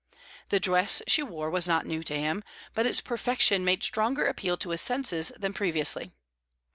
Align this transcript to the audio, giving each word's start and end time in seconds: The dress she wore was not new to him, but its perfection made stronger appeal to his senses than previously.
The 0.49 0.59
dress 0.59 1.03
she 1.05 1.21
wore 1.21 1.51
was 1.51 1.67
not 1.67 1.85
new 1.85 2.01
to 2.01 2.17
him, 2.17 2.43
but 2.73 2.87
its 2.87 3.01
perfection 3.01 3.63
made 3.63 3.83
stronger 3.83 4.25
appeal 4.25 4.57
to 4.57 4.71
his 4.71 4.81
senses 4.81 5.31
than 5.37 5.53
previously. 5.53 6.11